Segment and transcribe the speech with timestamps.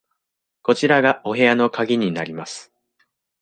[0.63, 2.73] こちらがお部屋の鍵になります。